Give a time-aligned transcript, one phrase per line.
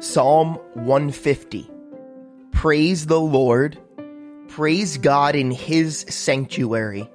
[0.00, 1.70] Psalm 150
[2.50, 3.78] Praise the Lord,
[4.48, 7.08] praise God in his sanctuary,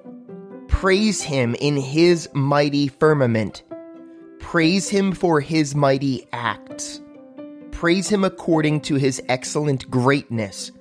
[0.68, 3.64] praise him in his mighty firmament,
[4.38, 7.02] praise him for his mighty acts,
[7.70, 10.72] praise him according to his excellent greatness,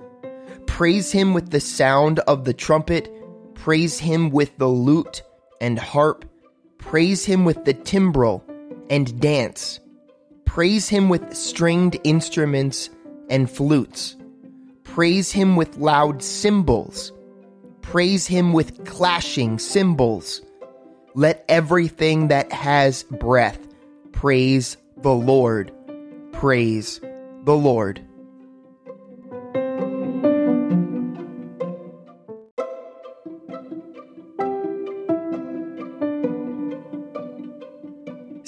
[0.67, 3.13] praise him with the sound of the trumpet,
[3.55, 5.21] praise him with the lute
[5.61, 6.25] and harp,
[6.77, 8.43] praise him with the timbrel
[8.89, 9.79] and dance
[10.49, 12.89] Praise him with stringed instruments
[13.29, 14.17] and flutes.
[14.83, 17.13] Praise him with loud cymbals.
[17.81, 20.41] Praise him with clashing cymbals.
[21.13, 23.59] Let everything that has breath
[24.11, 25.71] praise the Lord.
[26.31, 26.99] Praise
[27.43, 28.03] the Lord.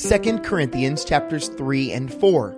[0.02, 2.56] 2 Corinthians chapters 3 and 4.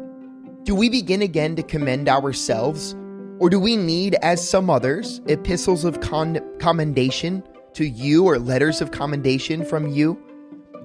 [0.63, 2.95] Do we begin again to commend ourselves?
[3.37, 8.79] Or do we need, as some others, epistles of con- commendation to you or letters
[8.79, 10.17] of commendation from you?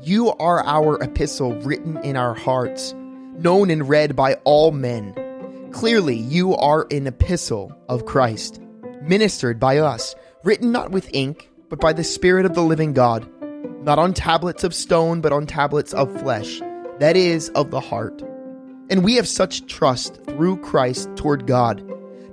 [0.02, 2.92] You are our epistle written in our hearts,
[3.36, 5.14] known and read by all men.
[5.70, 8.60] Clearly, you are an epistle of Christ,
[9.02, 13.30] ministered by us, written not with ink, but by the Spirit of the living God
[13.82, 16.60] not on tablets of stone, but on tablets of flesh,
[16.98, 18.22] that is, of the heart.
[18.90, 21.82] And we have such trust through Christ toward God,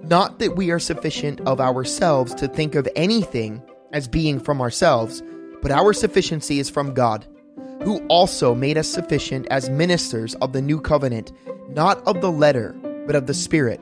[0.03, 5.23] not that we are sufficient of ourselves to think of anything as being from ourselves,
[5.61, 7.25] but our sufficiency is from God,
[7.83, 11.31] who also made us sufficient as ministers of the new covenant,
[11.69, 13.79] not of the letter, but of the Spirit.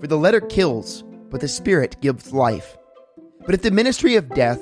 [0.00, 2.76] For the letter kills, but the Spirit gives life.
[3.44, 4.60] But if the ministry of death,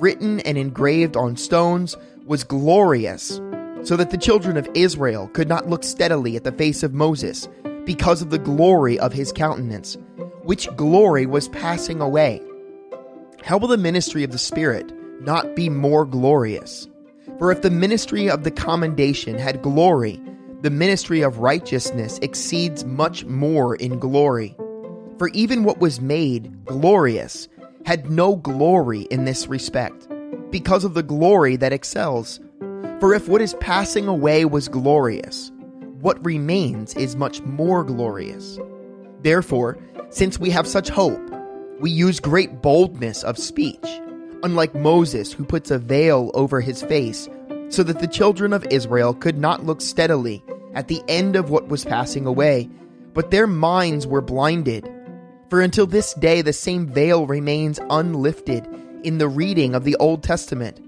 [0.00, 3.40] written and engraved on stones, was glorious,
[3.82, 7.48] so that the children of Israel could not look steadily at the face of Moses
[7.84, 9.96] because of the glory of his countenance,
[10.42, 12.40] which glory was passing away.
[13.42, 14.90] How will the ministry of the Spirit
[15.20, 16.88] not be more glorious?
[17.38, 20.20] For if the ministry of the commendation had glory,
[20.62, 24.56] the ministry of righteousness exceeds much more in glory.
[25.18, 27.48] For even what was made glorious
[27.84, 30.08] had no glory in this respect,
[30.50, 32.40] because of the glory that excels.
[33.00, 35.52] For if what is passing away was glorious,
[36.00, 38.58] what remains is much more glorious.
[39.22, 39.78] Therefore,
[40.10, 41.20] since we have such hope,
[41.80, 43.86] we use great boldness of speech,
[44.42, 47.28] unlike Moses, who puts a veil over his face,
[47.68, 51.68] so that the children of Israel could not look steadily at the end of what
[51.68, 52.68] was passing away,
[53.12, 54.90] but their minds were blinded.
[55.54, 58.66] For until this day, the same veil remains unlifted
[59.04, 60.80] in the reading of the Old Testament,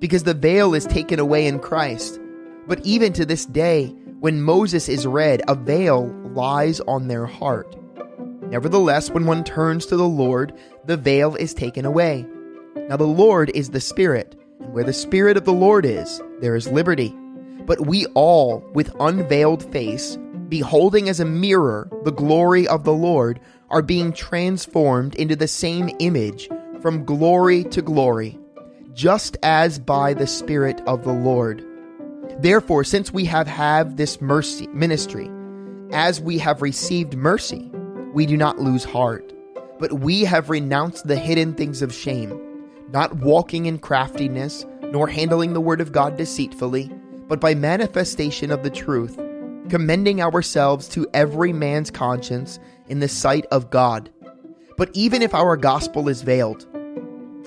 [0.00, 2.18] because the veil is taken away in Christ.
[2.66, 3.88] But even to this day,
[4.20, 7.76] when Moses is read, a veil lies on their heart.
[8.48, 10.54] Nevertheless, when one turns to the Lord,
[10.86, 12.24] the veil is taken away.
[12.88, 16.56] Now, the Lord is the Spirit, and where the Spirit of the Lord is, there
[16.56, 17.14] is liberty.
[17.66, 20.16] But we all, with unveiled face,
[20.48, 23.38] beholding as a mirror the glory of the Lord,
[23.70, 26.48] are being transformed into the same image
[26.80, 28.38] from glory to glory,
[28.92, 31.64] just as by the Spirit of the Lord.
[32.40, 35.30] Therefore, since we have had this mercy ministry,
[35.92, 37.70] as we have received mercy,
[38.12, 39.32] we do not lose heart,
[39.78, 45.52] but we have renounced the hidden things of shame, not walking in craftiness, nor handling
[45.52, 46.90] the word of God deceitfully,
[47.28, 49.18] but by manifestation of the truth
[49.68, 52.58] commending ourselves to every man's conscience
[52.88, 54.10] in the sight of God.
[54.76, 56.66] But even if our gospel is veiled,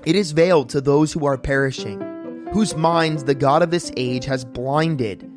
[0.06, 2.00] it is veiled to those who are perishing,
[2.54, 5.30] whose minds the God of this age has blinded,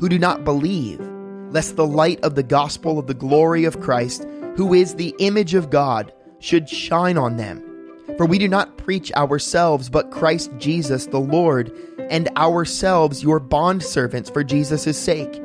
[0.00, 1.00] who do not believe,
[1.50, 5.54] lest the light of the gospel of the glory of Christ, who is the image
[5.54, 7.62] of God, should shine on them.
[8.16, 11.72] For we do not preach ourselves, but Christ Jesus the Lord,
[12.10, 15.40] and ourselves your bondservants for Jesus' sake.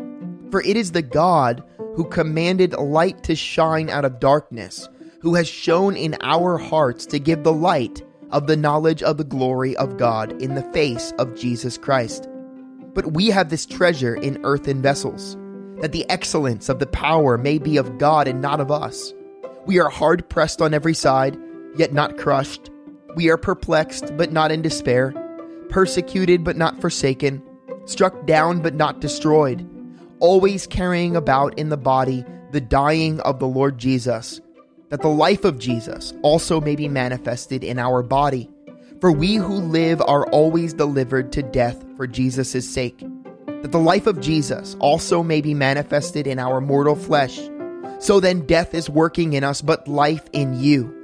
[0.52, 1.64] For it is the God
[1.96, 4.90] who commanded light to shine out of darkness,
[5.22, 8.02] who has shone in our hearts to give the light
[8.32, 12.28] of the knowledge of the glory of God in the face of Jesus Christ.
[12.94, 15.38] But we have this treasure in earthen vessels,
[15.82, 19.14] that the excellence of the power may be of God and not of us.
[19.66, 21.38] We are hard pressed on every side,
[21.78, 22.72] yet not crushed.
[23.16, 25.14] We are perplexed, but not in despair,
[25.70, 27.44] persecuted, but not forsaken,
[27.86, 29.68] struck down, but not destroyed
[30.20, 34.42] always carrying about in the body the dying of the Lord Jesus,
[34.90, 38.50] that the life of Jesus also may be manifested in our body.
[39.02, 43.00] For we who live are always delivered to death for Jesus' sake,
[43.62, 47.40] that the life of Jesus also may be manifested in our mortal flesh.
[48.00, 50.96] So then death is working in us, but life in you.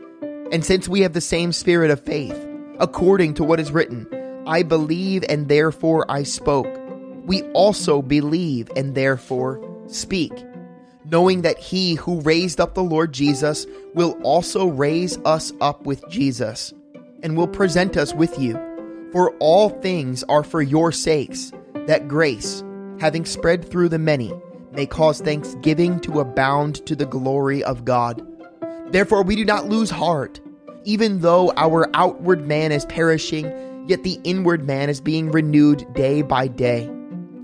[0.52, 2.38] And since we have the same spirit of faith,
[2.80, 4.08] according to what is written,
[4.46, 6.68] I believe and therefore I spoke,
[7.26, 10.32] we also believe and therefore speak,
[11.10, 16.08] knowing that he who raised up the Lord Jesus will also raise us up with
[16.10, 16.74] Jesus
[17.24, 18.54] and will present us with you.
[19.12, 21.52] For all things are for your sakes,
[21.88, 22.64] that grace,
[23.00, 24.34] having spread through the many,
[24.72, 28.26] may cause thanksgiving to abound to the glory of God.
[28.92, 30.40] Therefore, we do not lose heart,
[30.84, 33.46] even though our outward man is perishing,
[33.88, 36.90] yet the inward man is being renewed day by day.